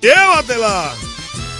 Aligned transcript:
Llévatela. 0.00 0.94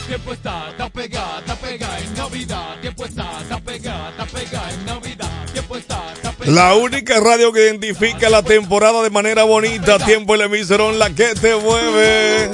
Tiempo 0.06 0.32
está, 0.32 0.70
está 0.70 0.88
pegada, 0.88 1.38
está 1.38 1.54
pegada 1.56 2.00
en 2.00 2.14
Navidad. 2.14 2.80
Tiempo 2.80 3.04
está, 3.04 3.40
está 3.42 3.60
pegada, 3.60 4.10
está 4.10 4.26
pegada 4.26 4.72
en 4.72 4.84
Navidad. 4.86 5.46
Tiempo 5.52 5.76
está, 5.76 6.12
está 6.14 6.32
pegada. 6.32 6.52
La 6.52 6.74
única 6.74 7.20
radio 7.20 7.52
que 7.52 7.64
identifica 7.66 8.28
la 8.30 8.42
temporada 8.42 9.02
de 9.02 9.10
manera 9.10 9.44
bonita. 9.44 9.98
Tiempo 9.98 10.34
el 10.34 10.40
emisorón, 10.40 10.98
la 10.98 11.10
que 11.10 11.34
te 11.34 11.54
mueve. 11.54 12.50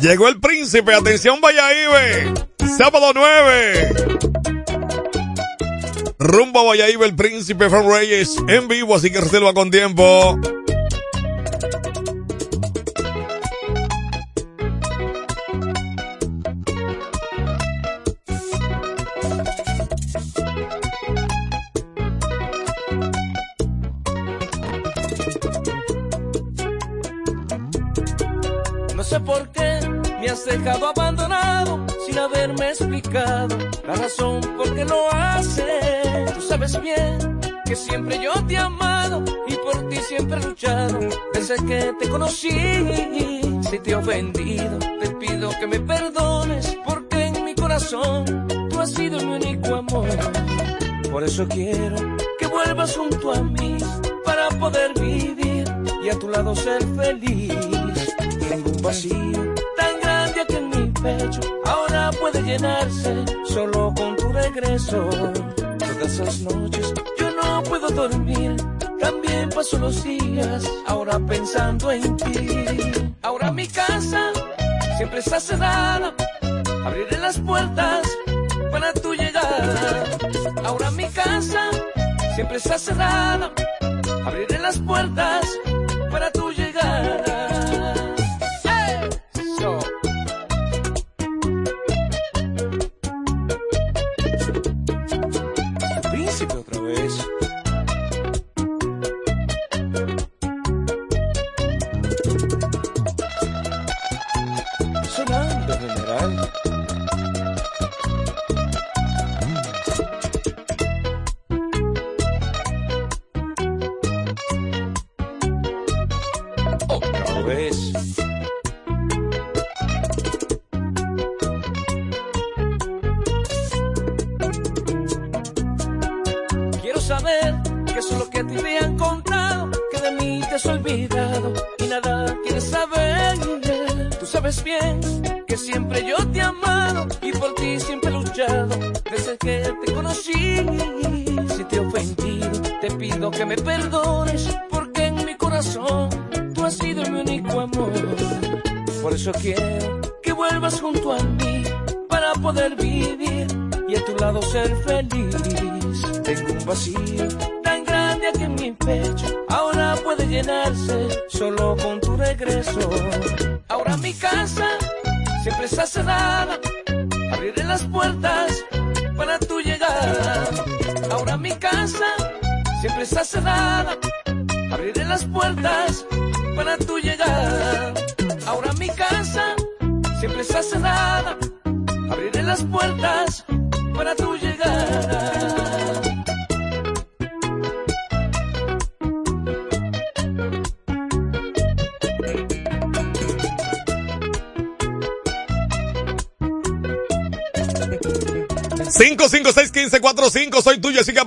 Llegó 0.00 0.28
el 0.28 0.40
príncipe, 0.40 0.92
atención 0.92 1.40
Valladolid. 1.40 2.36
Sábado 2.76 3.12
9. 3.14 3.94
Rumbo 6.18 6.60
a 6.60 6.64
Valladolid, 6.64 7.02
el 7.04 7.14
príncipe 7.14 7.70
Fran 7.70 7.88
Reyes 7.88 8.36
en 8.48 8.68
vivo, 8.68 8.96
así 8.96 9.10
que 9.10 9.20
reserva 9.20 9.54
con 9.54 9.70
tiempo. 9.70 10.38
Te 42.02 42.08
conocí, 42.08 42.50
si 43.70 43.78
te 43.78 43.90
he 43.90 43.94
ofendido, 43.94 44.78
te 45.00 45.10
pido 45.20 45.50
que 45.58 45.66
me 45.66 45.78
perdones 45.80 46.76
porque 46.84 47.26
en 47.26 47.44
mi 47.44 47.54
corazón 47.54 48.24
tú 48.70 48.80
has 48.80 48.90
sido 48.90 49.18
mi 49.18 49.34
único 49.34 49.76
amor. 49.76 50.08
Por 51.10 51.22
eso 51.22 51.46
quiero 51.48 51.96
que 52.38 52.46
vuelvas 52.46 52.96
junto 52.96 53.32
a 53.32 53.42
mí 53.42 53.76
para 54.24 54.48
poder 54.48 54.92
vivir 54.98 55.64
y 56.02 56.08
a 56.08 56.18
tu 56.18 56.28
lado 56.28 56.56
ser 56.56 56.82
feliz. 56.96 57.54
Tengo 58.48 58.70
un 58.70 58.82
vacío 58.82 59.54
tan 59.76 60.00
grande 60.00 60.40
aquí 60.40 60.56
en 60.56 60.68
mi 60.70 60.86
pecho, 61.00 61.40
ahora 61.64 62.10
puede 62.18 62.42
llenarse 62.42 63.24
solo 63.44 63.92
con 63.96 64.16
tu 64.16 64.28
regreso. 64.28 65.08
Todas 65.78 66.18
esas 66.18 66.40
noches 66.40 66.92
yo 67.18 67.30
no 67.30 67.62
puedo 67.62 67.88
dormir, 67.90 68.56
paso 69.54 69.78
los 69.78 70.02
días 70.02 70.70
ahora 70.86 71.18
pensando 71.18 71.90
en 71.92 72.16
ti. 72.16 73.14
Ahora 73.22 73.52
mi 73.52 73.66
casa 73.66 74.32
siempre 74.96 75.18
está 75.18 75.40
cerrada, 75.40 76.14
abriré 76.84 77.18
las 77.18 77.38
puertas 77.38 78.06
para 78.70 78.92
tu 78.94 79.14
llegada. 79.14 80.04
Ahora 80.64 80.90
mi 80.90 81.06
casa 81.08 81.70
siempre 82.34 82.56
está 82.56 82.78
cerrada, 82.78 83.52
abriré 84.24 84.58
las 84.58 84.78
puertas 84.78 85.46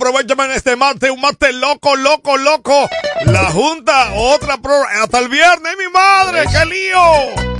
aprovechame 0.05 0.45
en 0.45 0.51
este 0.51 0.75
martes, 0.75 1.09
un 1.09 1.19
martes 1.19 1.53
loco, 1.55 1.95
loco, 1.95 2.37
loco. 2.37 2.87
La 3.25 3.45
Junta, 3.51 4.13
otra 4.13 4.57
pro, 4.57 4.83
hasta 5.01 5.17
el 5.19 5.29
viernes, 5.29 5.73
mi 5.79 5.91
madre, 5.91 6.43
qué 6.51 6.65
lío. 6.65 7.54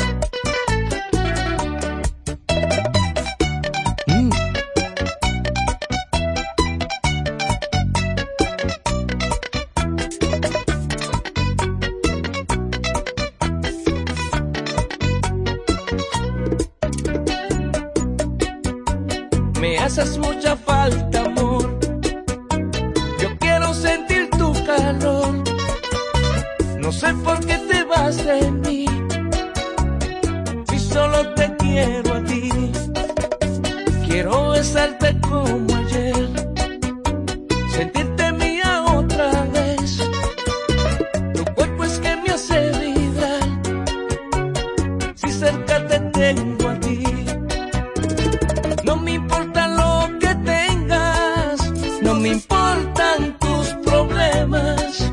me 52.25 52.31
importan 52.31 53.38
tus 53.38 53.68
problemas, 53.86 55.12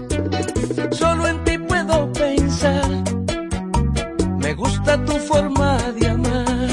solo 0.93 1.27
en 1.29 1.45
ti 1.45 1.59
puedo 1.59 2.11
pensar. 2.13 2.89
Me 4.39 4.55
gusta 4.55 5.05
tu 5.05 5.13
forma 5.31 5.77
de 5.99 6.09
amar, 6.09 6.69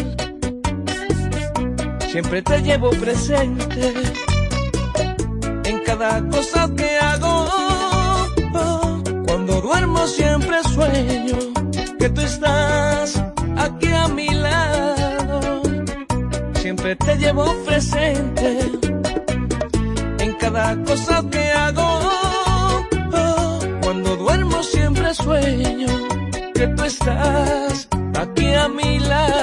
siempre 2.07 2.41
te 2.41 2.61
llevo 2.61 2.89
presente 2.91 3.93
en 5.65 5.79
cada 5.79 6.25
cosa 6.29 6.69
que 6.73 6.89
hago. 6.99 7.33
Cuando 9.27 9.59
duermo 9.59 10.07
siempre 10.07 10.63
sueño 10.73 11.37
que 11.99 12.09
tú 12.09 12.21
estás 12.21 13.21
aquí 13.57 13.91
a 13.91 14.07
mi 14.07 14.29
lado, 14.29 15.61
siempre 16.61 16.95
te 16.95 17.17
llevo 17.17 17.43
presente 17.65 18.98
cada 20.51 20.75
cosa 20.83 21.23
que 21.31 21.51
hago. 21.51 21.89
Cuando 23.83 24.15
duermo 24.15 24.63
siempre 24.63 25.13
sueño 25.13 25.87
que 26.55 26.67
tú 26.67 26.83
estás 26.83 27.87
aquí 28.15 28.53
a 28.53 28.67
mi 28.69 28.99
lado. 28.99 29.38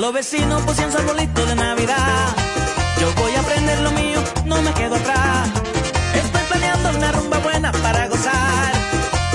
los 0.00 0.14
vecinos 0.14 0.62
pusieron 0.62 0.90
su 0.90 0.98
arbolito 0.98 1.44
de 1.44 1.54
Navidad. 1.54 2.34
Yo 2.98 3.12
voy 3.16 3.32
a 3.34 3.40
aprender 3.40 3.78
lo 3.80 3.90
mío, 3.90 4.18
no 4.46 4.62
me 4.62 4.72
quedo 4.72 4.96
atrás. 4.96 5.50
Estoy 6.14 6.42
planeando 6.48 6.90
una 6.96 7.12
rumba 7.12 7.38
buena 7.38 7.70
para 7.70 8.08
gozar. 8.08 8.72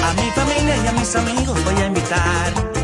A 0.04 0.14
mi 0.14 0.32
familia 0.32 0.76
y 0.84 0.88
a 0.88 0.92
mis 0.94 1.16
amigos 1.16 1.64
voy 1.64 1.76
a 1.76 1.86
invitar. 1.86 2.75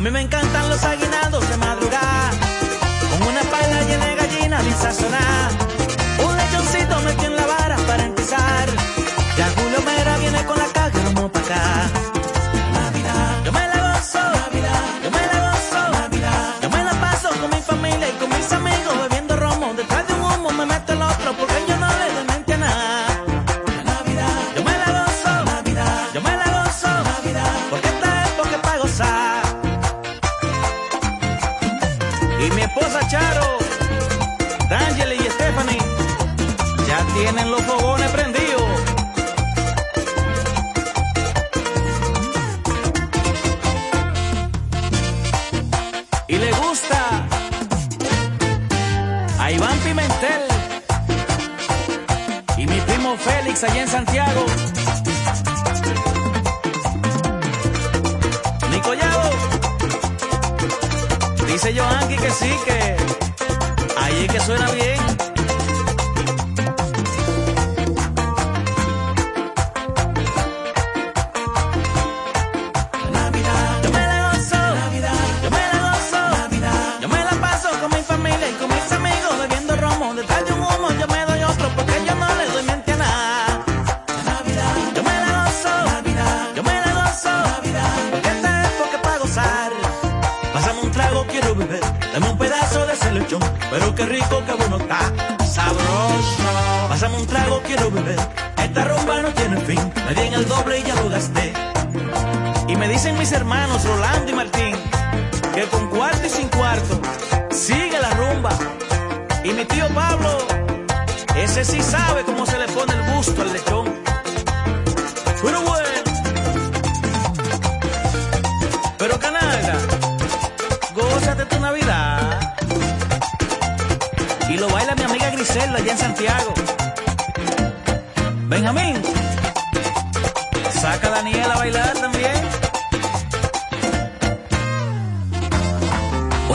A 0.00 0.02
mí 0.02 0.10
me 0.10 0.22
encantan 0.22 0.66
los 0.70 0.82
aguinaldos. 0.82 1.29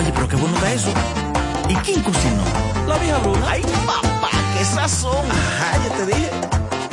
Oye, 0.05 0.13
pero 0.13 0.27
qué 0.27 0.35
bueno 0.35 0.55
está 0.55 0.71
eso. 0.71 0.93
¿Y 1.67 1.75
quién 1.77 2.03
cocinó? 2.03 2.43
La 2.87 2.95
vieja 2.99 3.17
Bruna. 3.17 3.49
Ay, 3.49 3.63
papá, 3.87 4.29
qué 4.55 4.63
sazón. 4.63 5.25
Ajá, 5.31 5.79
ya 5.83 5.95
te 5.95 6.05
dije. 6.05 6.29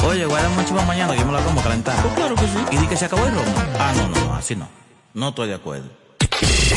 Oye, 0.07 0.25
guárdame 0.25 0.55
una 0.55 0.65
chiva 0.65 0.83
mañana, 0.87 1.15
yo 1.15 1.27
me 1.27 1.33
la 1.33 1.41
como 1.41 1.63
calentar. 1.63 2.01
Pues 2.01 2.15
claro 2.15 2.35
que 2.35 2.47
sí. 2.47 2.59
¿Y 2.71 2.77
di 2.79 2.87
que 2.87 2.97
se 2.97 3.05
acabó 3.05 3.27
el 3.27 3.35
romo? 3.35 3.53
Ah, 3.79 3.93
no, 3.95 4.09
no, 4.09 4.25
no, 4.29 4.35
así 4.35 4.57
no. 4.57 4.67
No 5.13 5.29
estoy 5.29 5.49
de 5.49 5.55
acuerdo. 5.57 5.91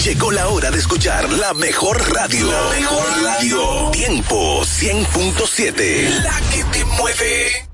Llegó 0.04 0.30
la 0.34 0.50
hora 0.50 0.72
de 0.72 0.78
escuchar 0.78 1.32
la 1.32 1.54
mejor 1.54 1.98
radio. 2.14 2.52
La 2.52 2.70
mejor 2.78 3.24
radio. 3.24 3.92
Tiempo 3.92 4.62
100.7. 4.64 6.22
La 6.22 6.42
que 6.52 6.64
te 6.66 6.84
mueve. 6.84 7.70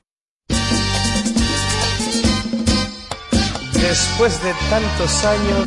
Después 3.73 4.43
de 4.43 4.53
tantos 4.69 5.25
años, 5.25 5.65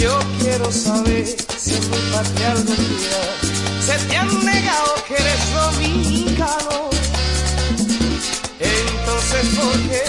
yo 0.00 0.18
quiero 0.40 0.72
saber 0.72 1.26
si 1.58 1.74
en 1.74 1.90
mi 1.90 1.98
patria 2.10 2.52
algún 2.52 2.76
día 2.76 3.20
se 3.86 3.98
te 4.06 4.16
han 4.16 4.44
negado 4.46 4.94
que 5.06 5.14
eres 5.14 5.52
dominicano. 5.52 6.90
Entonces, 8.58 9.44
¿por 9.58 9.76
qué 9.88 10.04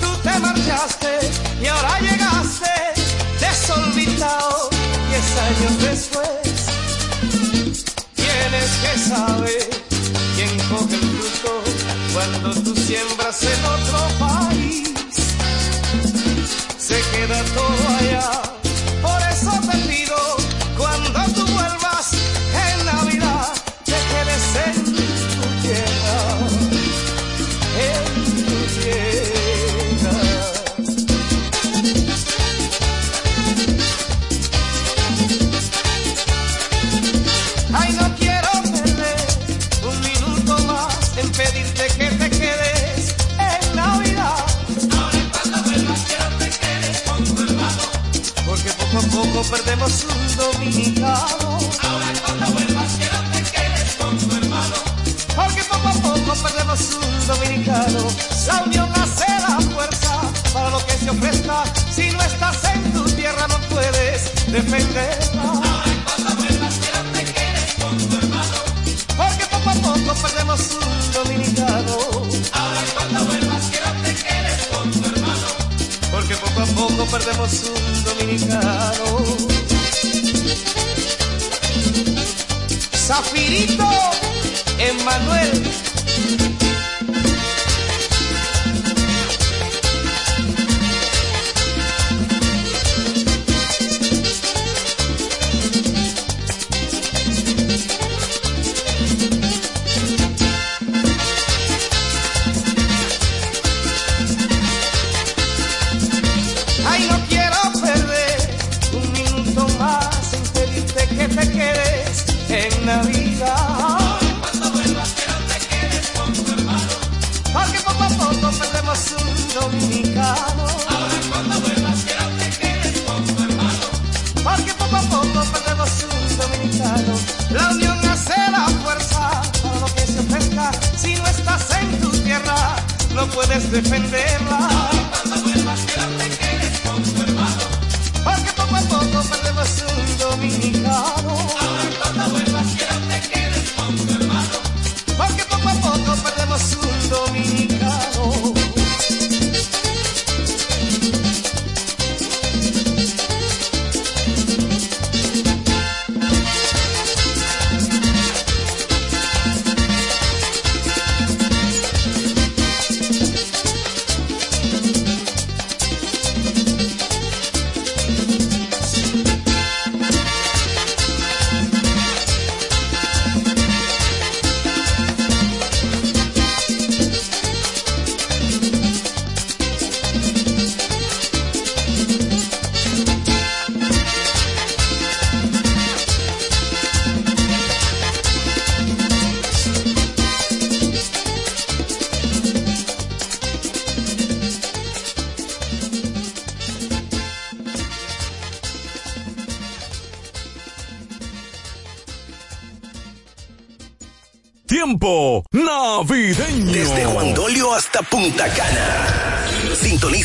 tú 0.00 0.10
te 0.22 0.38
marchaste 0.38 1.12
y 1.60 1.66
ahora 1.66 2.00
llegaste 2.00 2.70
desolvitado? 3.40 4.70
Diez 5.08 5.28
años 5.48 5.82
después, 5.82 6.56
tienes 8.14 8.70
que 8.82 8.92
saber 9.08 9.70
quién 10.36 10.52
coge 10.68 10.94
el 10.94 11.08
fruto 11.16 11.52
cuando 12.14 12.48
tú 12.62 12.76
siembras 12.76 13.42
en 13.42 13.64
otro 13.76 14.00
país. 14.20 14.88
Se 16.78 17.00
queda 17.12 17.42
todo 17.54 17.88
allá. 17.88 17.99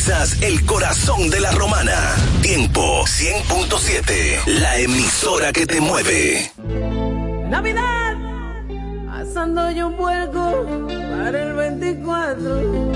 El 0.08 0.64
corazón 0.64 1.30
de 1.30 1.40
la 1.40 1.50
romana. 1.50 2.14
Tiempo 2.40 3.02
100.7. 3.06 4.60
La 4.60 4.78
emisora 4.78 5.52
que 5.52 5.66
te 5.66 5.80
mueve. 5.80 6.52
Navidad, 7.50 8.14
Asando 9.10 9.68
yo 9.72 9.88
un 9.88 9.96
puerco 9.96 10.64
para 11.10 11.42
el 11.42 11.54
24. 11.54 12.95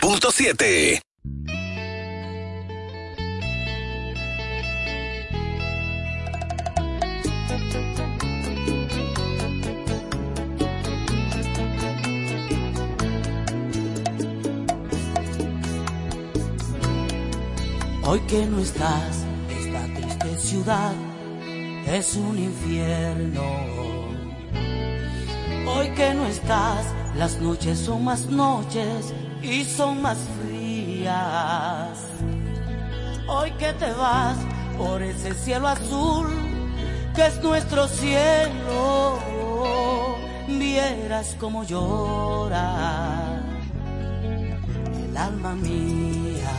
100.7. 0.00 1.00
Hoy 18.04 18.20
que 18.20 18.46
no 18.46 18.60
estás, 18.60 19.24
esta 19.50 19.84
triste 19.94 20.38
ciudad 20.38 20.92
es 21.86 22.14
un 22.14 22.38
infierno. 22.38 23.42
Hoy 25.66 25.90
que 25.90 26.14
no 26.14 26.26
estás, 26.26 26.86
las 27.16 27.38
noches 27.40 27.78
son 27.78 28.04
más 28.04 28.26
noches 28.26 29.12
y 29.42 29.64
son 29.64 30.02
más 30.02 30.18
frías. 30.40 31.98
Hoy 33.28 33.50
que 33.52 33.72
te 33.74 33.92
vas 33.92 34.36
por 34.76 35.02
ese 35.02 35.34
cielo 35.34 35.68
azul 35.68 36.26
que 37.14 37.26
es 37.26 37.42
nuestro 37.42 37.88
cielo, 37.88 39.18
vieras 40.46 41.34
como 41.40 41.64
llora 41.64 43.42
el 45.02 45.16
alma 45.16 45.54
mía. 45.54 46.52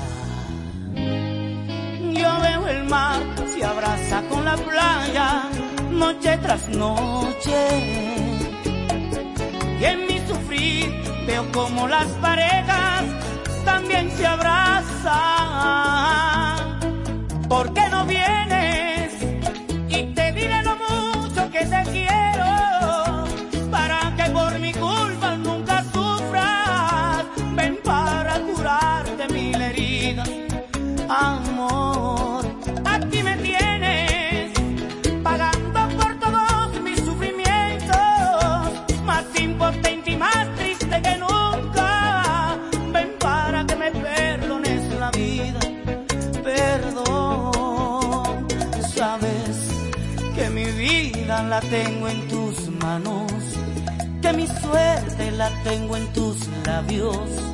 Yo 2.14 2.42
veo 2.42 2.68
el 2.68 2.84
mar, 2.90 3.22
se 3.54 3.64
abraza 3.64 4.22
con 4.30 4.44
la 4.44 4.58
playa, 4.58 5.44
noche 5.92 6.38
tras 6.40 6.68
noche. 6.68 8.19
Veo 11.26 11.52
como 11.52 11.88
las 11.88 12.08
parejas 12.22 13.04
también 13.64 14.12
se 14.18 14.26
abrazan. 14.26 15.10
¿Por 17.48 17.74
tengo 51.62 52.08
en 52.08 52.28
tus 52.28 52.70
manos, 52.82 53.32
que 54.22 54.34
mi 54.34 54.48
suerte 54.48 55.32
la 55.32 55.50
tengo 55.64 55.98
en 55.98 56.08
tus 56.14 56.38
labios. 56.66 57.49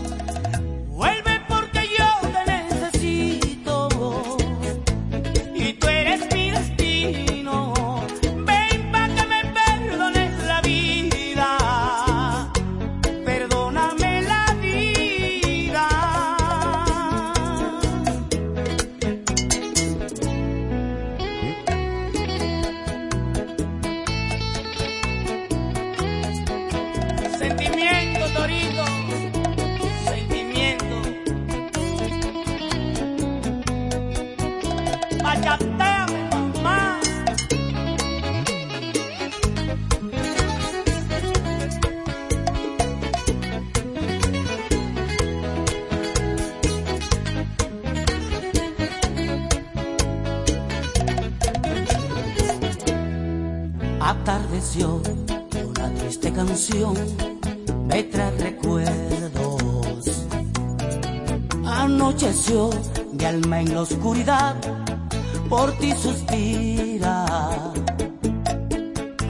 En 63.59 63.73
la 63.73 63.81
oscuridad, 63.81 64.55
por 65.49 65.71
ti 65.77 65.91
suspira. 65.93 67.25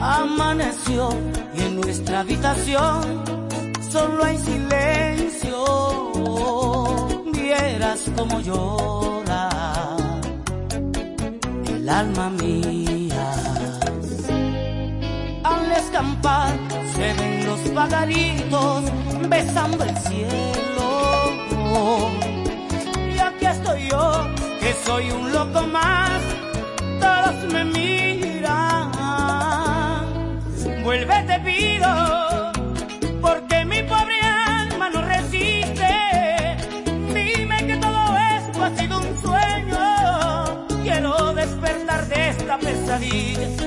Amaneció 0.00 1.10
y 1.54 1.62
en 1.62 1.80
nuestra 1.80 2.20
habitación 2.20 3.24
solo 3.90 4.24
hay 4.24 4.38
silencio. 4.38 6.12
Vieras 7.32 8.04
como 8.16 8.40
llora 8.40 9.48
el 11.68 11.88
alma 11.88 12.30
mía. 12.30 13.32
Al 15.44 15.72
escampar 15.72 16.52
se 16.94 17.12
ven 17.14 17.46
los 17.46 17.60
pagaritos 17.70 18.84
besando 19.28 19.84
Vuelve 30.86 31.20
te 31.24 31.40
pido, 31.40 32.52
porque 33.20 33.64
mi 33.64 33.82
pobre 33.82 34.20
alma 34.20 34.88
no 34.88 35.02
resiste. 35.02 35.88
Dime 37.12 37.66
que 37.66 37.76
todo 37.78 38.16
esto 38.16 38.64
ha 38.64 38.70
sido 38.76 39.00
un 39.00 39.20
sueño, 39.20 40.68
quiero 40.84 41.34
despertar 41.34 42.06
de 42.06 42.28
esta 42.28 42.56
pesadilla. 42.58 43.65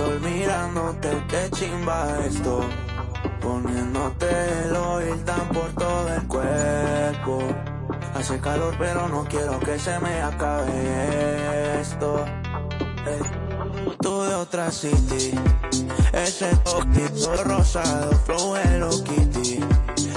sol 0.00 0.20
mirándote, 0.20 1.10
que 1.28 1.50
chimba 1.50 2.18
esto. 2.26 2.60
Poniéndote 3.40 4.28
el 4.64 4.76
oil 4.76 5.24
tan 5.24 5.48
por 5.48 5.70
todo 5.74 6.08
el 6.14 6.26
cuerpo. 6.26 7.38
Hace 8.14 8.38
calor 8.40 8.74
pero 8.78 9.08
no 9.08 9.24
quiero 9.24 9.58
que 9.60 9.78
se 9.78 9.98
me 9.98 10.22
acabe 10.22 11.80
esto. 11.80 12.24
Hey. 13.04 13.22
Tú 14.00 14.22
de 14.22 14.34
otra 14.34 14.70
city, 14.70 15.32
ese 16.12 16.56
toquito 16.64 17.44
rosado, 17.44 18.12
flow 18.24 18.56
Hello 18.56 18.90
Kitty. 19.04 19.60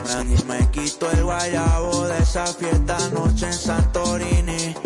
Nadie 0.07 0.37
me 0.47 0.69
quito 0.71 1.11
el 1.11 1.23
guayabo 1.23 2.07
de 2.07 2.17
esa 2.19 2.45
fiesta 2.47 2.97
noche 3.09 3.47
en 3.47 3.53
Santorini. 3.53 4.82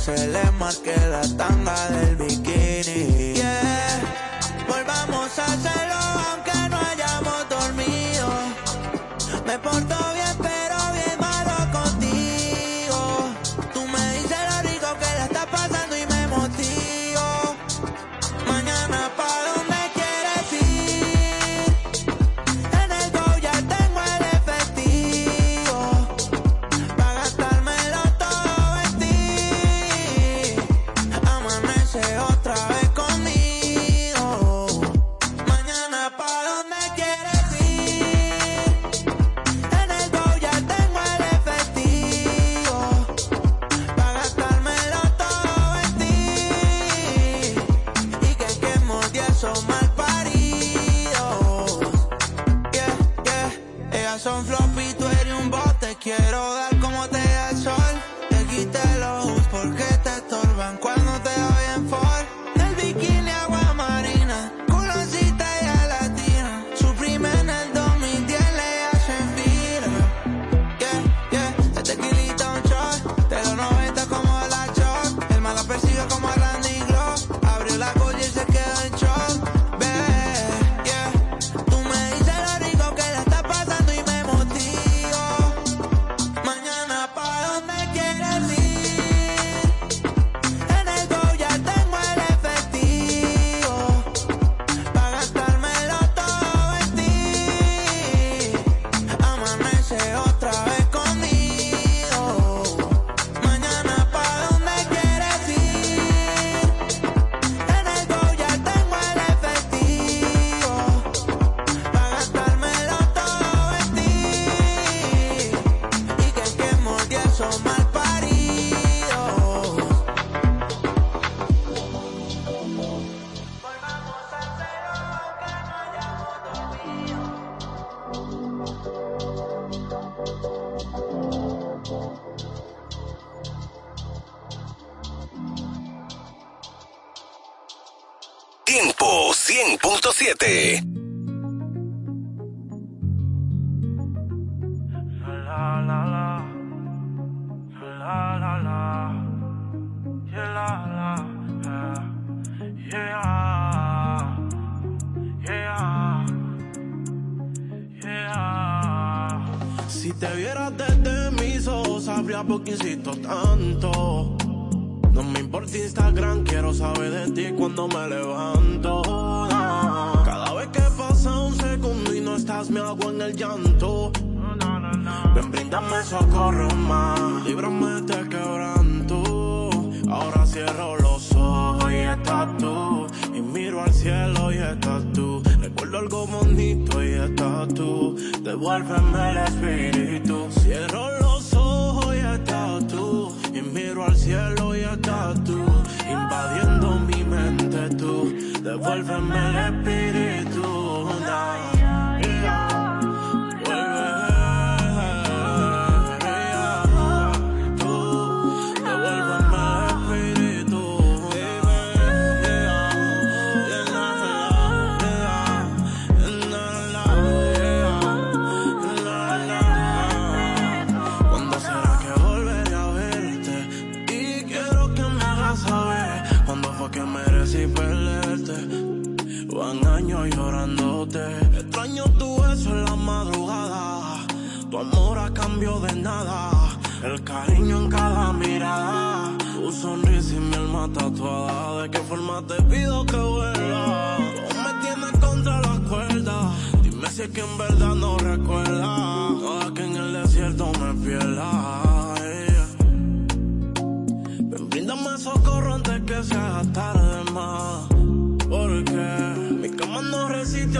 se 0.00 0.28
le 0.28 0.50
marque 0.58 0.96
la 1.10 1.20
tanga 1.36 1.74
del 1.90 2.16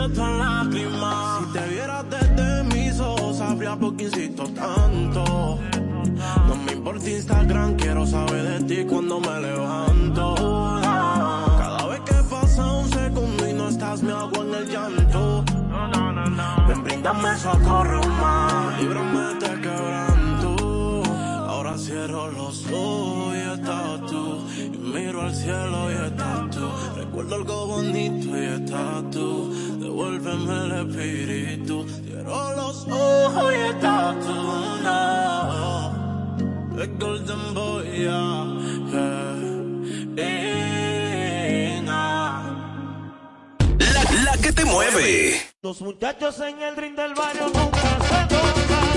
Si 0.00 1.52
te 1.52 1.68
vieras 1.68 2.04
desde 2.08 2.64
mis 2.64 2.98
ojos, 3.00 3.36
sabría 3.36 3.76
por 3.76 3.96
qué 3.96 4.04
insisto 4.04 4.44
tanto. 4.44 5.58
No 6.48 6.56
me 6.64 6.72
importa 6.72 7.10
Instagram, 7.10 7.76
quiero 7.76 8.06
saber 8.06 8.62
de 8.62 8.64
ti 8.64 8.84
cuando 8.88 9.20
me 9.20 9.40
levanto. 9.40 10.80
Cada 10.80 11.86
vez 11.86 12.00
que 12.00 12.14
pasa 12.30 12.72
un 12.72 12.88
segundo 12.88 13.46
y 13.46 13.52
no 13.52 13.68
estás, 13.68 14.02
me 14.02 14.12
hago 14.12 14.42
en 14.42 14.54
el 14.54 14.68
llanto. 14.70 15.44
Ven, 16.66 16.82
brindame 16.82 17.36
socorro 17.36 18.00
más, 18.22 18.80
líbrame 18.80 19.34
de 19.34 19.60
quebranto. 19.60 21.02
Ahora 21.46 21.76
cierro 21.76 22.30
los 22.30 22.64
ojos 22.72 23.34
y 23.34 23.60
estás 23.60 24.06
tú. 24.06 24.46
Y 24.56 24.78
miro 24.78 25.20
al 25.20 25.34
cielo 25.34 25.90
y 25.90 26.06
estás 26.06 26.50
tú. 26.50 26.70
Recuerdo 26.96 27.34
algo 27.34 27.66
bonito 27.66 28.36
y 28.36 28.44
estás 28.44 29.10
tú 29.10 29.69
devuélveme 30.00 30.56
el 30.64 30.72
espíritu. 30.88 31.86
Cierro 31.88 32.52
los 32.56 32.86
ojos 32.88 33.52
y 33.52 33.56
está 33.70 34.16
tú 34.20 34.32
una. 34.78 35.92
The 36.76 36.86
Golden 36.86 37.54
Boy, 37.54 37.84
yeah. 37.98 38.46
La, 43.78 44.02
la 44.24 44.36
que 44.42 44.52
te 44.52 44.64
mueve. 44.64 45.42
Los 45.62 45.80
muchachos 45.82 46.40
en 46.40 46.62
el 46.62 46.76
ring 46.76 46.96
del 46.96 47.14
barrio 47.14 47.46
nunca 47.46 47.98
se 48.08 48.26
tocan. 48.34 48.88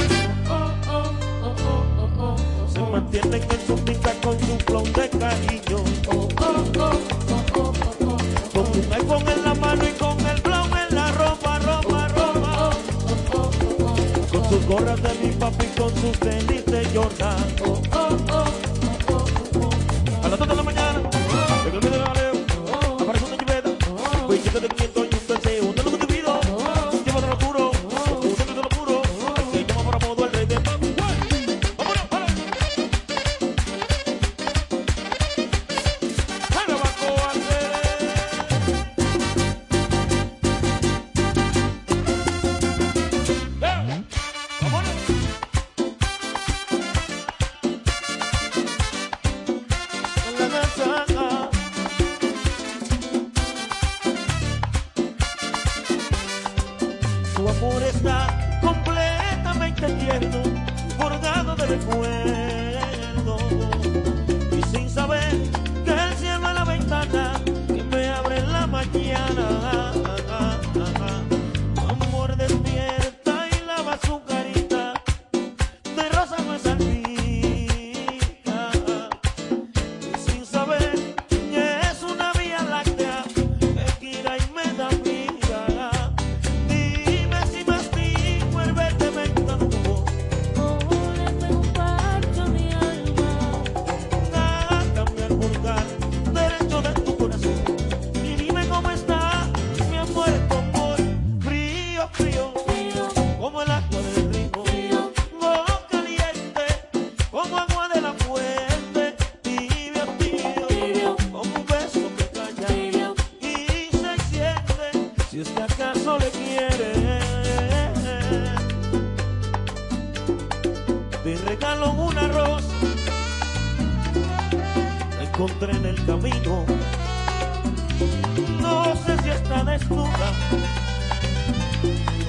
Oh, 0.50 0.72
oh, 0.90 1.12
oh, 1.44 1.56
oh, 2.00 2.24
oh. 2.24 2.70
se 2.70 2.80
mantienen 2.80 3.44
en 3.44 3.68
su 3.68 3.76
pica 3.84 4.14
con 4.24 4.40
su 4.40 4.58
flow 4.66 4.84
de 4.84 5.10
cariño. 5.10 5.84
Con 8.54 8.66
un 8.68 8.94
iPhone 8.94 9.28
en 9.28 9.44
la 9.44 9.54
mano 9.56 9.84
y 9.84 9.92
con 9.94 10.13
gorras 14.74 15.02
de 15.04 15.14
mi 15.22 15.34
papi 15.36 15.68
con 15.78 15.90
sus 16.02 16.18
tenis 16.20 16.66
de 16.66 16.84
Jordan. 16.94 17.56
Oh, 17.64 17.82
oh, 17.94 18.18
oh. 18.32 18.43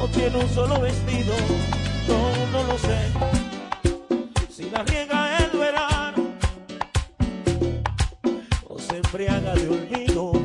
o 0.00 0.08
tiene 0.08 0.36
un 0.36 0.48
solo 0.48 0.80
vestido, 0.80 1.34
yo 2.06 2.18
no 2.52 2.62
lo 2.62 2.78
sé. 2.78 3.10
Si 4.50 4.70
la 4.70 4.84
riega 4.84 5.38
el 5.38 5.58
verano 5.58 6.30
o 8.68 8.78
se 8.78 8.98
embriaga 8.98 9.54
de 9.54 9.68
olvido. 9.68 10.43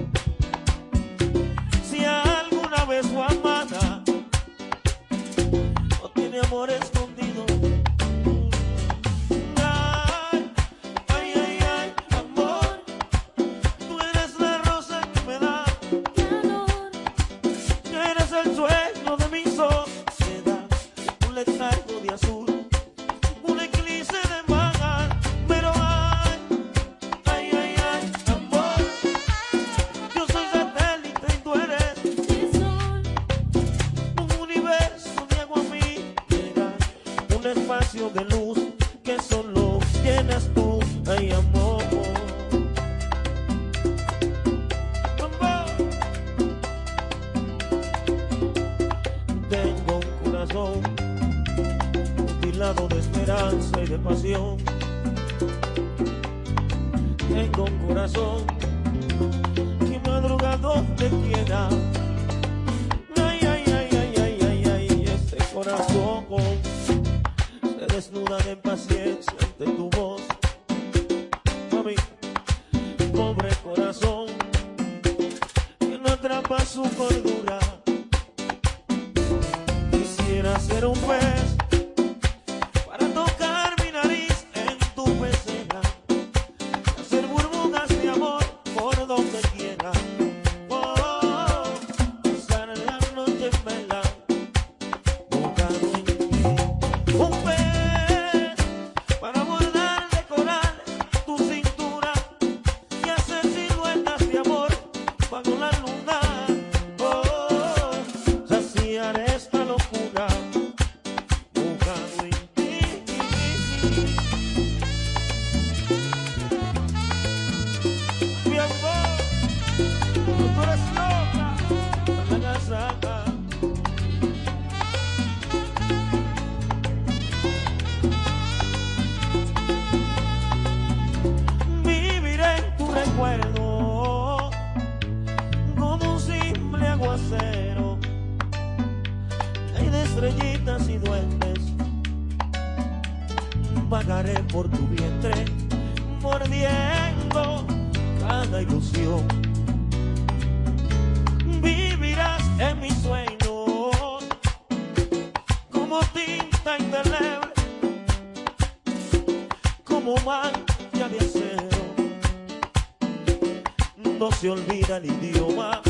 cuando 164.19 164.35
se 164.35 164.49
olvida 164.49 164.97
el 164.97 165.05
idioma, 165.05 165.81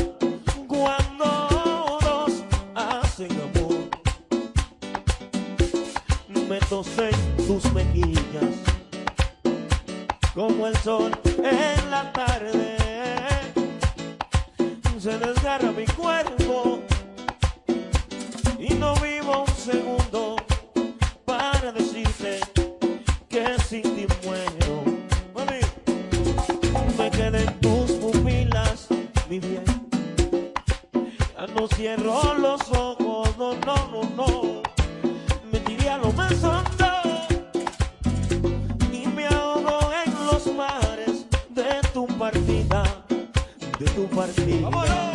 cuando 0.68 1.98
nos 2.00 2.44
hacen 2.76 3.32
amor. 3.32 3.90
Me 6.48 6.60
tosé 6.60 7.10
tus 7.48 7.72
mejillas, 7.72 8.54
como 10.32 10.68
el 10.68 10.76
sol 10.76 11.10
en 11.38 11.90
la 11.90 12.12
tarde. 12.12 12.76
Se 15.00 15.18
desgarra 15.18 15.72
mi 15.72 15.86
cuerpo 15.86 16.78
y 18.60 18.74
no 18.74 18.94
vivo 18.96 19.44
un 19.44 19.56
segundo 19.56 20.36
para 21.24 21.72
decirte 21.72 22.38
que 23.28 23.58
sin 23.68 23.82
ti 23.82 24.06
muero. 24.24 24.84
Mami, 25.34 25.60
me 26.96 27.10
quedé 27.10 27.59
no 31.60 31.68
cierro 31.68 32.34
los 32.38 32.60
ojos, 32.70 33.36
no, 33.36 33.54
no, 33.66 33.74
no, 33.92 34.02
no. 34.16 34.62
Me 35.52 35.60
tiré 35.60 35.90
a 35.90 35.98
lo 35.98 36.10
más 36.12 36.32
hondo 36.42 36.86
y 38.90 39.06
me 39.08 39.26
ahogo 39.26 39.78
en 40.06 40.26
los 40.26 40.46
mares 40.54 41.26
de 41.50 41.86
tu 41.92 42.06
partida, 42.06 42.82
de 43.78 43.84
tu 43.90 44.06
partida. 44.08 44.70
¡Vámonos! 44.70 45.09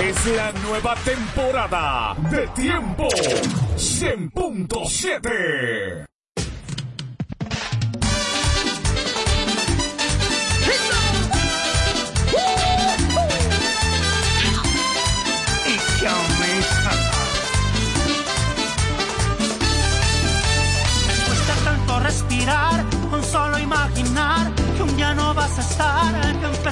Es 0.00 0.26
la 0.36 0.52
nueva 0.52 0.94
temporada 0.96 2.14
de 2.30 2.46
tiempo 2.48 3.08
100.7. 3.08 6.04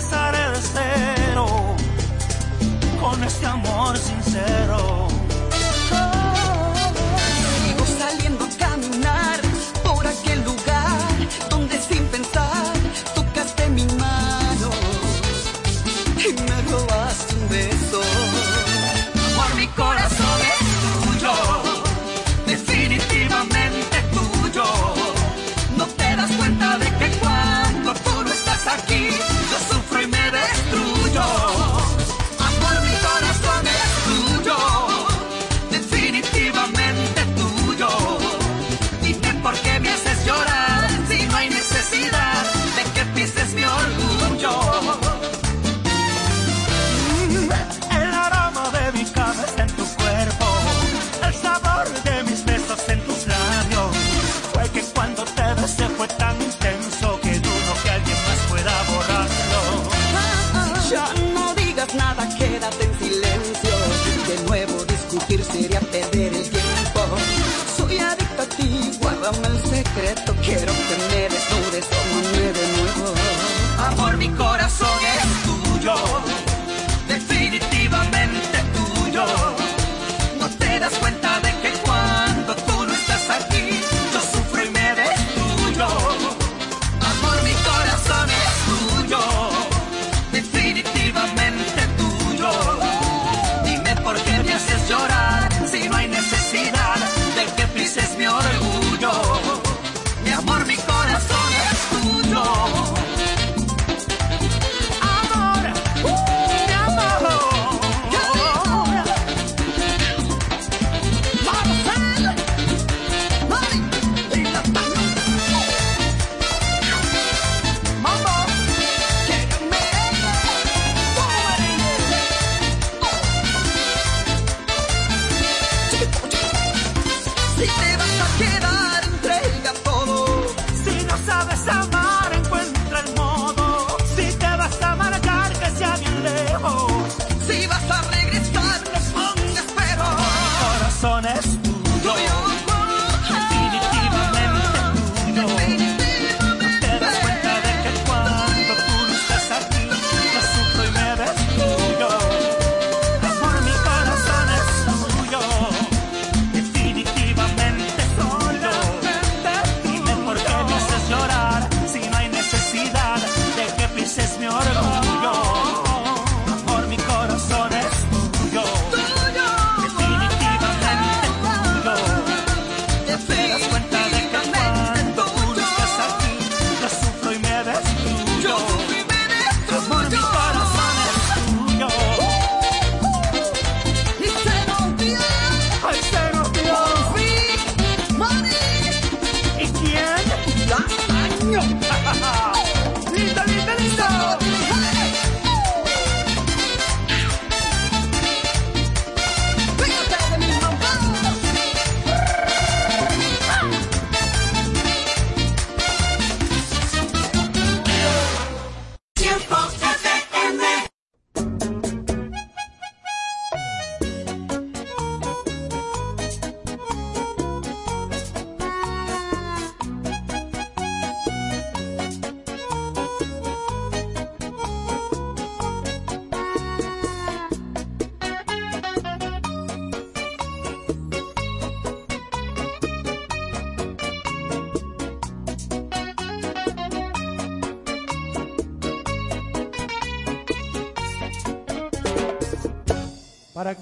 empezaré 0.05 0.51
de 0.51 0.61
cero 0.61 1.47
con 3.01 3.25
este 3.25 3.47
amor 3.47 3.97
sincero. 3.97 4.94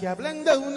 que 0.03 0.09
hablan 0.09 0.43
de 0.43 0.57
un 0.57 0.72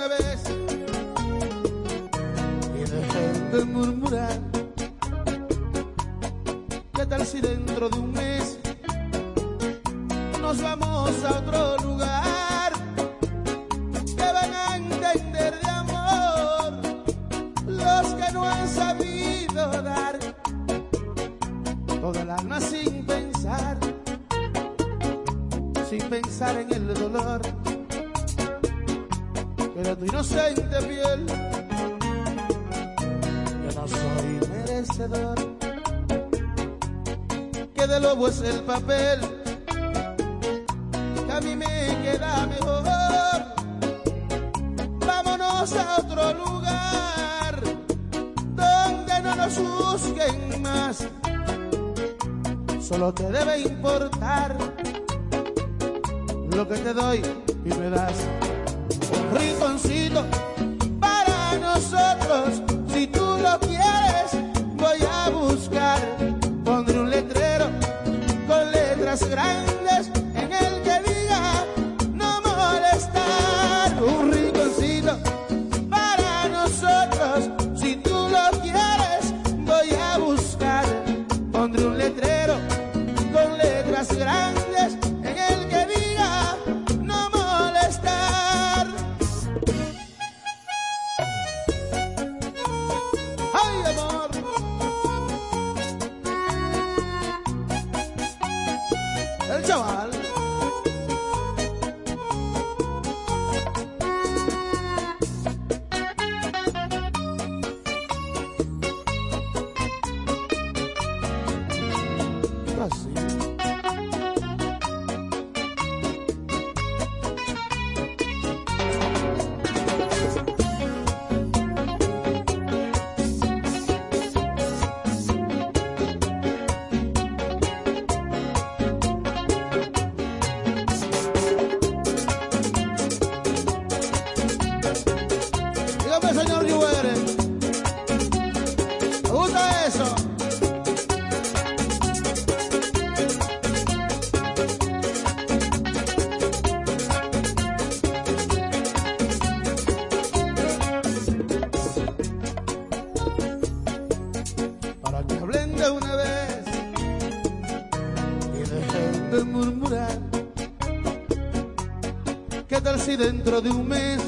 dentro 163.46 163.62
de 163.62 163.70
un 163.70 163.88
mes. 163.88 164.22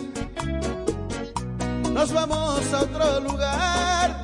Nos 1.91 2.14
vamos 2.14 2.73
a 2.73 2.81
otro 2.81 3.19
lugar. 3.22 4.22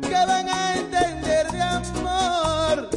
Que 0.00 0.26
van 0.26 0.48
a 0.48 0.76
entender 0.76 1.52
de 1.52 1.60
amor 1.60 2.88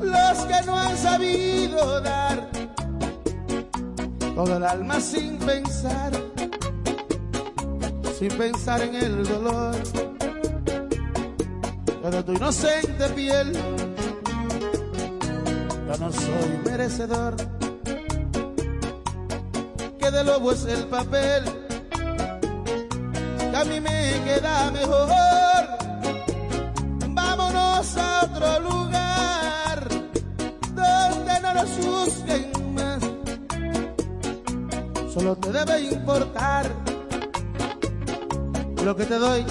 los 0.00 0.38
que 0.46 0.66
no 0.66 0.76
han 0.76 0.96
sabido 0.96 2.00
dar. 2.00 2.50
Todo 4.34 4.56
el 4.56 4.64
alma 4.64 4.98
sin 5.00 5.38
pensar, 5.38 6.10
sin 8.18 8.36
pensar 8.36 8.82
en 8.82 8.94
el 8.96 9.24
dolor. 9.24 9.76
Pero 12.02 12.24
tu 12.24 12.32
inocente 12.32 13.08
piel, 13.10 13.52
yo 15.86 15.98
no 15.98 16.10
soy 16.10 16.60
merecedor 16.64 17.51
es 20.50 20.64
el 20.64 20.84
papel 20.86 21.44
que 23.50 23.56
a 23.56 23.64
mí 23.64 23.80
me 23.80 24.20
queda 24.24 24.70
mejor. 24.72 25.08
Vámonos 27.08 27.96
a 27.96 28.24
otro 28.24 28.60
lugar 28.60 29.88
donde 30.74 31.40
no 31.42 31.54
nos 31.54 31.70
juzguen 31.70 32.74
más. 32.74 33.02
Solo 35.14 35.36
te 35.36 35.52
debe 35.52 35.80
importar 35.82 36.66
lo 38.84 38.96
que 38.96 39.04
te 39.04 39.18
doy 39.18 39.44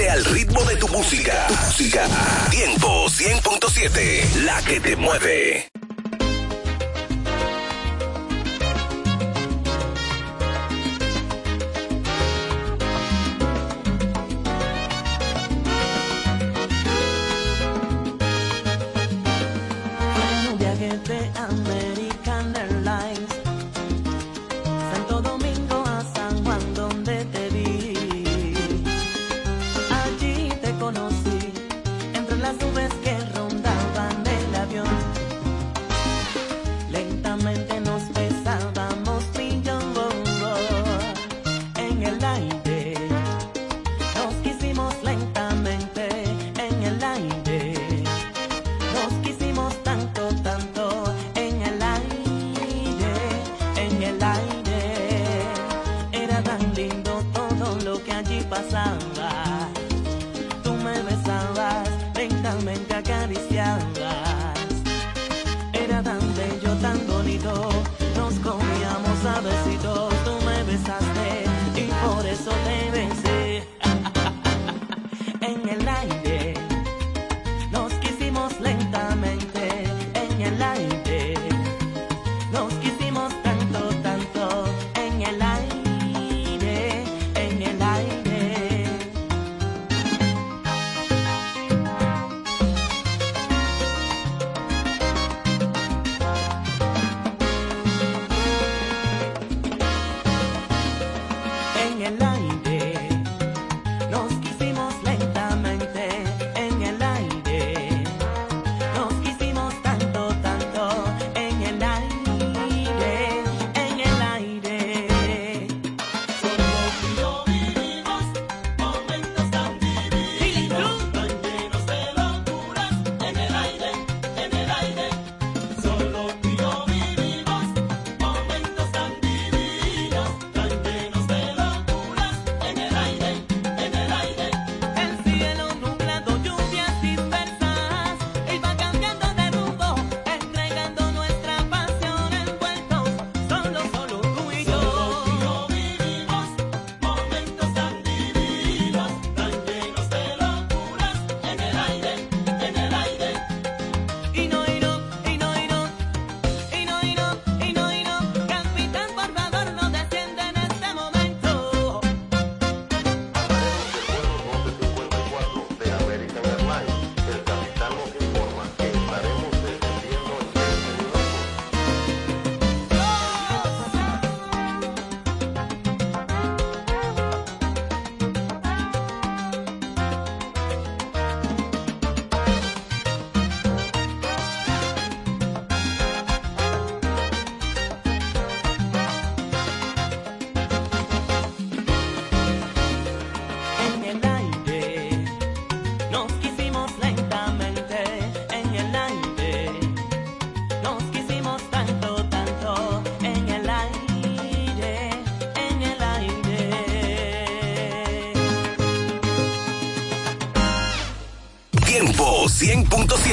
al 0.00 0.24
ritmo 0.24 0.64
de 0.64 0.76
tu 0.76 0.88
música. 0.88 1.46
Tu 1.48 1.54
música. 1.54 2.06
Tiempo 2.50 3.06
100.7, 3.08 4.42
la 4.44 4.62
que 4.62 4.80
te 4.80 4.96
mueve. 4.96 5.68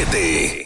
7. 0.06 0.59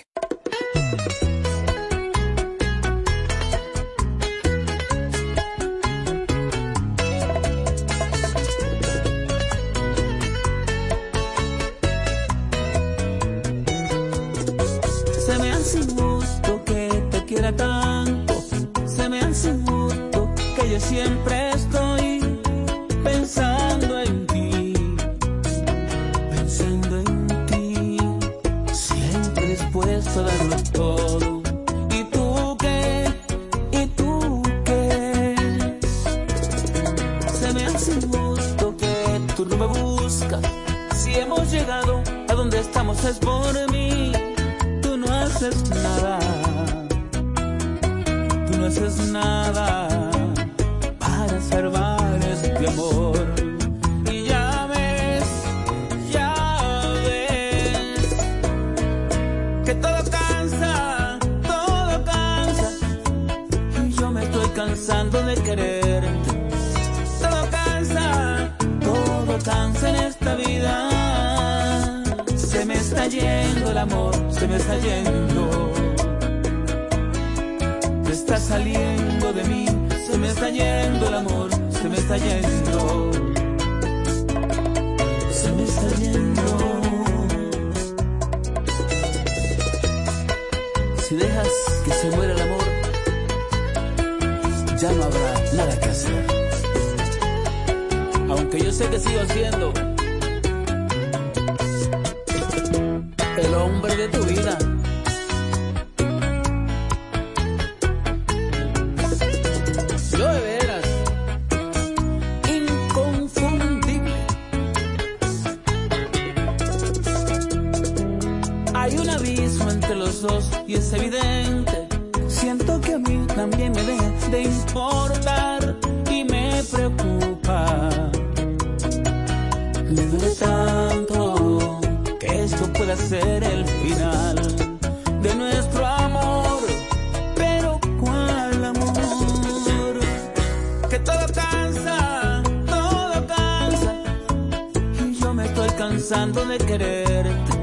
cansando 146.14 146.45
de 146.45 146.57
quererte. 146.60 147.53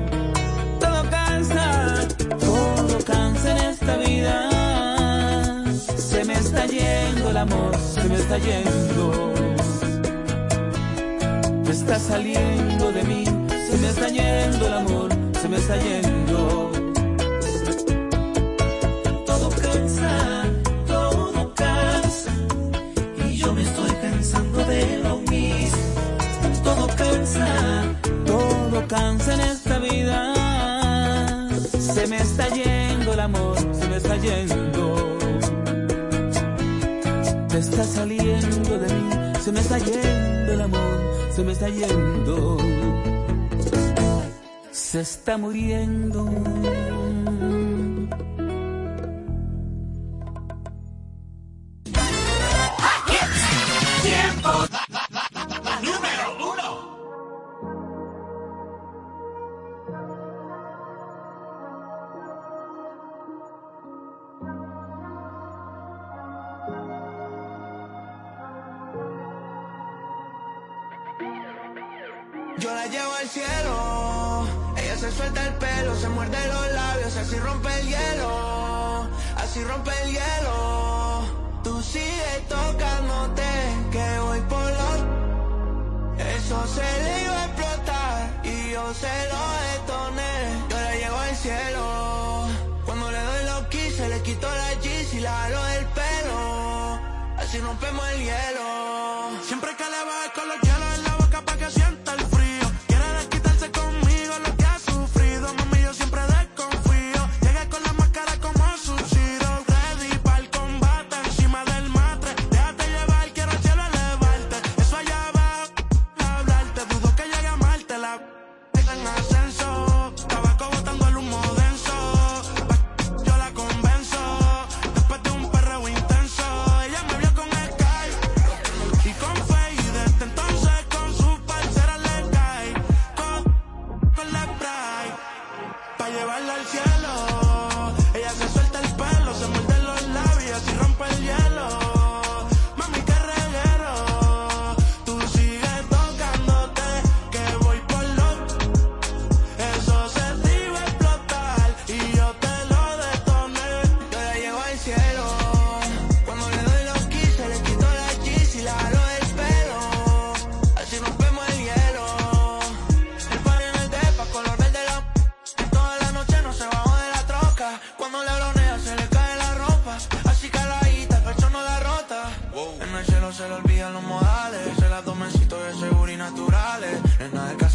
Todo 0.80 1.08
cansa, 1.08 2.08
todo 2.40 2.98
cansa 3.04 3.50
en 3.52 3.58
esta 3.72 3.96
vida. 3.96 4.50
Se 5.96 6.24
me 6.24 6.34
está 6.34 6.66
yendo 6.66 7.30
el 7.30 7.36
amor, 7.36 7.72
se 7.78 8.02
me 8.08 8.16
está 8.16 8.38
yendo. 8.38 9.32
Está 11.70 11.98
saliendo 11.98 12.90
de 12.92 13.02
mí, 13.04 13.24
se 13.70 13.78
me 13.78 13.88
está 13.88 14.08
yendo 14.08 14.66
el 14.66 14.74
amor, 14.74 15.08
se 15.40 15.48
me 15.48 15.56
está 15.56 15.76
yendo. 15.76 16.19
está 37.80 38.00
saliendo 38.00 38.78
de 38.78 38.94
mí, 38.94 39.40
se 39.40 39.52
me 39.52 39.60
está 39.60 39.78
yendo 39.78 40.52
el 40.52 40.60
amor, 40.60 41.00
se 41.34 41.42
me 41.42 41.52
está 41.52 41.68
yendo, 41.68 42.58
se 44.70 45.00
está 45.00 45.38
muriendo. 45.38 46.28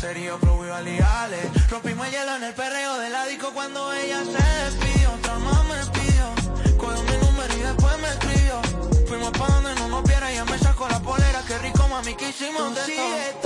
serio, 0.05 0.37
pro 0.39 0.63
y 0.63 0.99
Rompimos 1.69 2.05
el 2.05 2.11
hielo 2.11 2.35
en 2.35 2.43
el 2.43 2.53
perreo 2.53 2.99
del 2.99 3.13
disco 3.27 3.51
cuando 3.53 3.91
ella 3.93 4.23
se 4.23 4.43
despidió. 4.65 5.11
Otra 5.13 5.39
más 5.39 5.63
me 5.65 5.99
pidió, 5.99 6.77
cogió 6.77 7.03
mi 7.03 7.25
número 7.25 7.53
y 7.55 7.61
después 7.61 7.97
me 7.99 8.07
escribió. 8.09 8.61
Fuimos 9.07 9.31
pa' 9.31 9.47
donde 9.47 9.73
no 9.75 9.87
nos 9.87 10.03
viera, 10.03 10.31
ella 10.31 10.45
me 10.45 10.59
sacó 10.59 10.87
la 10.87 10.99
polera. 10.99 11.41
Qué 11.47 11.57
rico, 11.57 11.87
mami, 11.87 12.13
que 12.13 12.29
hicimos 12.29 12.75
de 12.75 13.33
todo. 13.41 13.44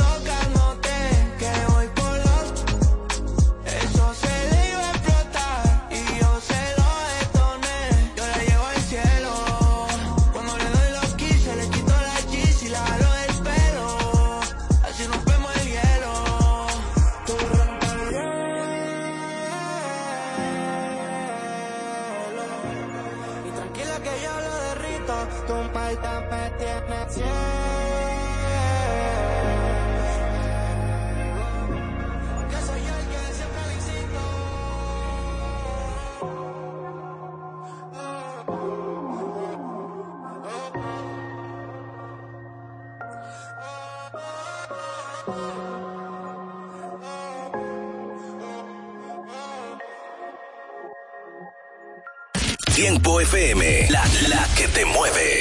La 54.27 54.45
que 54.53 54.67
te 54.67 54.83
mueve. 54.83 55.38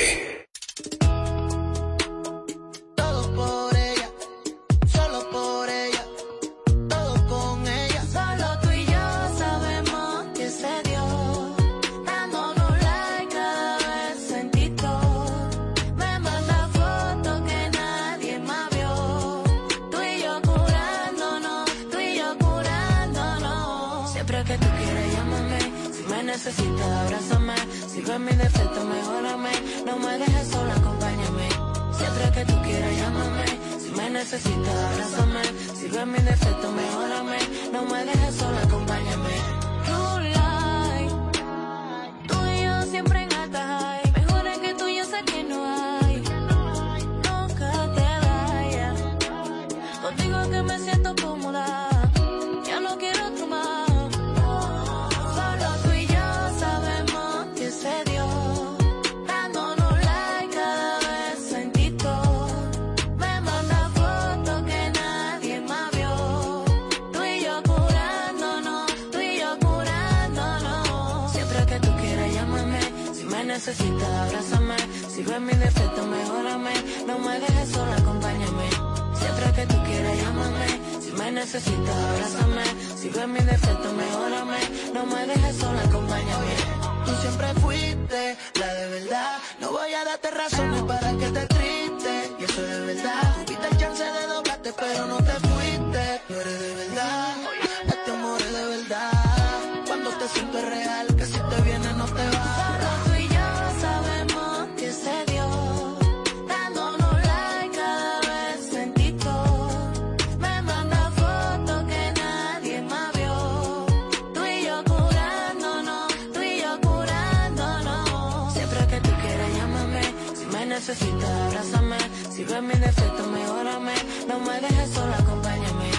necesitas, 120.88 121.30
abrázame. 121.30 121.98
Si 122.34 122.44
ves 122.44 122.62
mi 122.62 122.74
defecto, 122.74 123.22
mejorame. 123.26 123.92
No 124.26 124.40
me 124.40 124.60
dejes 124.60 124.90
sola, 124.90 125.16
acompáñame. 125.18 125.90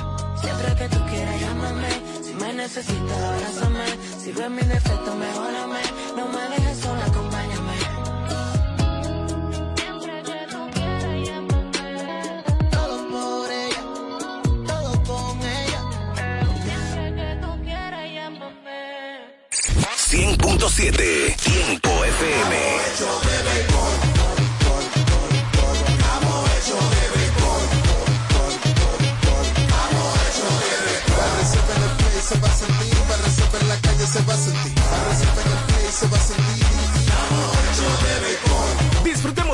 Siempre 0.42 0.76
que 0.76 0.90
tú 0.90 1.00
quieras, 1.10 1.42
llámame. 1.42 1.90
Si 2.24 2.34
me 2.34 2.54
necesitas, 2.54 3.24
abrázame. 3.24 3.86
Si 4.24 4.32
ves 4.32 4.50
mi 4.50 4.64
defecto, 4.64 5.16
mejorame. 5.16 5.82
No 6.18 6.28
me 6.28 6.42
dejes 6.54 6.78
sola, 6.80 7.06
acompáñame. 7.06 7.78
Siempre 9.78 10.24
que 10.24 10.40
tú 10.54 10.60
quieras, 10.74 11.18
llámame. 11.28 12.44
Todo 12.72 12.96
por 13.14 13.52
ella. 13.52 13.84
Todo 14.72 14.92
con 15.04 15.40
ella. 15.60 15.82
Siempre 16.66 17.06
que 17.20 17.30
tú 17.44 17.64
quieras, 17.64 18.06
llámame. 18.16 18.80
100.7 20.10 21.36
Tiempo 21.36 21.90
FM. 22.06 23.29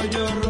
El 0.00 0.08
pollo 0.08 0.26
Rodríguez, 0.26 0.49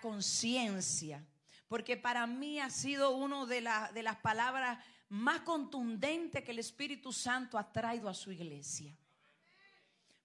Conciencia, 0.00 1.24
porque 1.68 1.96
para 1.96 2.26
mí 2.26 2.60
ha 2.60 2.70
sido 2.70 3.16
una 3.16 3.46
de, 3.46 3.60
la- 3.60 3.90
de 3.92 4.02
las 4.02 4.16
palabras 4.16 4.78
más 5.08 5.40
contundentes 5.40 6.42
que 6.44 6.50
el 6.50 6.58
Espíritu 6.58 7.12
Santo 7.12 7.58
ha 7.58 7.72
traído 7.72 8.08
a 8.08 8.14
su 8.14 8.32
iglesia. 8.32 8.96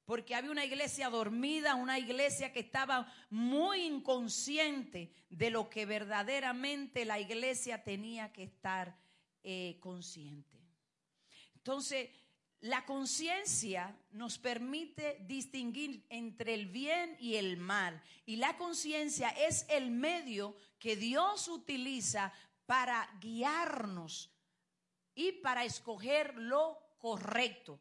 Porque 0.05 0.35
había 0.35 0.51
una 0.51 0.65
iglesia 0.65 1.09
dormida, 1.09 1.75
una 1.75 1.97
iglesia 1.97 2.51
que 2.51 2.59
estaba 2.59 3.11
muy 3.29 3.83
inconsciente 3.83 5.13
de 5.29 5.49
lo 5.51 5.69
que 5.69 5.85
verdaderamente 5.85 7.05
la 7.05 7.19
iglesia 7.19 7.83
tenía 7.83 8.33
que 8.33 8.43
estar 8.43 8.97
eh, 9.43 9.77
consciente. 9.79 10.59
Entonces, 11.55 12.09
la 12.61 12.85
conciencia 12.85 13.95
nos 14.11 14.37
permite 14.37 15.17
distinguir 15.21 16.05
entre 16.09 16.53
el 16.53 16.67
bien 16.67 17.17
y 17.19 17.35
el 17.35 17.57
mal. 17.57 18.01
Y 18.25 18.35
la 18.35 18.55
conciencia 18.57 19.29
es 19.29 19.65
el 19.67 19.89
medio 19.89 20.55
que 20.77 20.95
Dios 20.95 21.47
utiliza 21.47 22.31
para 22.67 23.09
guiarnos 23.19 24.31
y 25.15 25.31
para 25.33 25.65
escoger 25.65 26.35
lo 26.35 26.79
correcto. 26.99 27.79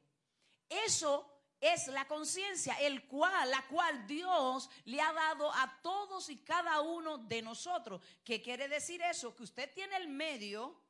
Eso 0.69 1.31
es 1.61 1.89
la 1.89 2.09
conciencia, 2.09 2.73
el 2.81 3.07
cual, 3.07 3.51
la 3.51 3.67
cual 3.67 4.07
Dios 4.07 4.71
le 4.87 5.01
ha 5.03 5.13
dado 5.13 5.53
a 5.53 5.79
todos 5.83 6.31
y 6.31 6.39
cada 6.39 6.81
uno 6.81 7.19
de 7.19 7.43
nosotros. 7.43 8.01
¿Qué 8.25 8.41
quiere 8.41 8.67
decir 8.67 9.03
eso? 9.03 9.37
Que 9.37 9.43
usted 9.43 9.71
tiene 9.75 9.97
el 9.97 10.09
medio 10.09 10.81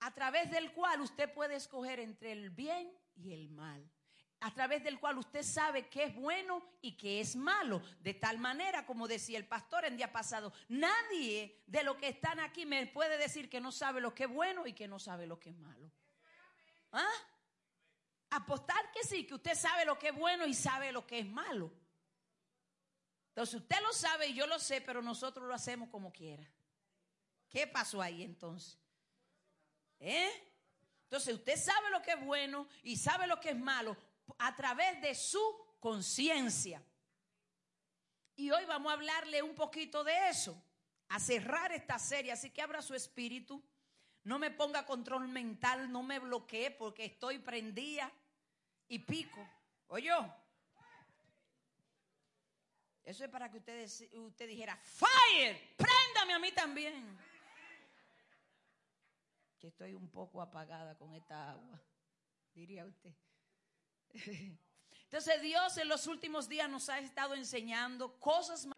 a 0.00 0.12
través 0.12 0.50
del 0.50 0.72
cual 0.72 1.00
usted 1.00 1.32
puede 1.32 1.56
escoger 1.56 2.00
entre 2.00 2.32
el 2.32 2.50
bien 2.50 2.90
y 3.16 3.32
el 3.32 3.50
mal. 3.50 3.88
A 4.42 4.54
través 4.54 4.82
del 4.82 4.98
cual 4.98 5.18
usted 5.18 5.42
sabe 5.42 5.88
qué 5.88 6.04
es 6.04 6.14
bueno 6.14 6.64
y 6.80 6.96
qué 6.96 7.20
es 7.20 7.36
malo. 7.36 7.82
De 8.00 8.14
tal 8.14 8.38
manera, 8.38 8.86
como 8.86 9.06
decía 9.06 9.36
el 9.36 9.46
pastor 9.46 9.84
en 9.84 9.98
día 9.98 10.10
pasado, 10.10 10.52
nadie 10.68 11.62
de 11.66 11.82
los 11.82 11.96
que 11.96 12.08
están 12.08 12.40
aquí 12.40 12.64
me 12.64 12.86
puede 12.86 13.18
decir 13.18 13.50
que 13.50 13.60
no 13.60 13.70
sabe 13.70 14.00
lo 14.00 14.14
que 14.14 14.24
es 14.24 14.30
bueno 14.30 14.66
y 14.66 14.72
que 14.72 14.88
no 14.88 14.98
sabe 14.98 15.26
lo 15.26 15.38
que 15.38 15.50
es 15.50 15.56
malo. 15.56 15.92
¿Ah? 16.92 17.12
Apostar 18.30 18.90
que 18.92 19.02
sí, 19.02 19.26
que 19.26 19.34
usted 19.34 19.54
sabe 19.54 19.84
lo 19.84 19.98
que 19.98 20.08
es 20.08 20.14
bueno 20.14 20.46
y 20.46 20.54
sabe 20.54 20.90
lo 20.90 21.06
que 21.06 21.18
es 21.18 21.26
malo. 21.26 21.70
Entonces 23.28 23.60
usted 23.60 23.80
lo 23.82 23.92
sabe 23.92 24.28
y 24.28 24.34
yo 24.34 24.46
lo 24.46 24.58
sé, 24.58 24.80
pero 24.80 25.02
nosotros 25.02 25.46
lo 25.46 25.54
hacemos 25.54 25.90
como 25.90 26.12
quiera. 26.12 26.50
¿Qué 27.50 27.66
pasó 27.66 28.00
ahí 28.00 28.22
entonces? 28.22 28.78
¿Eh? 30.00 30.30
Entonces 31.04 31.34
usted 31.34 31.56
sabe 31.56 31.90
lo 31.90 32.00
que 32.02 32.12
es 32.12 32.24
bueno 32.24 32.66
y 32.82 32.96
sabe 32.96 33.26
lo 33.26 33.38
que 33.38 33.50
es 33.50 33.58
malo 33.58 33.96
a 34.38 34.56
través 34.56 35.00
de 35.02 35.14
su 35.14 35.40
conciencia. 35.78 36.82
Y 38.36 38.50
hoy 38.50 38.64
vamos 38.64 38.90
a 38.90 38.94
hablarle 38.94 39.42
un 39.42 39.54
poquito 39.54 40.02
de 40.02 40.30
eso, 40.30 40.60
a 41.08 41.20
cerrar 41.20 41.72
esta 41.72 41.98
serie. 41.98 42.32
Así 42.32 42.50
que 42.50 42.62
abra 42.62 42.80
su 42.80 42.94
espíritu. 42.94 43.62
No 44.24 44.38
me 44.38 44.50
ponga 44.50 44.86
control 44.86 45.28
mental, 45.28 45.90
no 45.90 46.02
me 46.02 46.18
bloquee 46.18 46.70
porque 46.70 47.04
estoy 47.04 47.38
prendida 47.38 48.10
y 48.88 49.00
pico. 49.00 49.46
¿Oyó? 49.88 50.32
Eso 53.04 53.24
es 53.24 53.30
para 53.30 53.50
que 53.50 53.58
usted, 53.58 53.84
usted 54.12 54.46
dijera, 54.46 54.76
fire, 54.76 55.74
préndame 55.76 56.32
a 56.34 56.38
mí 56.38 56.52
también. 56.52 57.18
Que 59.60 59.68
estoy 59.68 59.94
un 59.94 60.08
poco 60.08 60.40
apagada 60.40 60.96
con 60.96 61.14
esta 61.14 61.50
agua, 61.50 61.80
diría 62.54 62.86
usted. 62.86 63.14
Entonces 65.04 65.42
Dios 65.42 65.76
en 65.76 65.88
los 65.88 66.06
últimos 66.06 66.48
días 66.48 66.70
nos 66.70 66.88
ha 66.88 66.98
estado 66.98 67.34
enseñando 67.34 68.18
cosas 68.18 68.64
que 68.64 68.70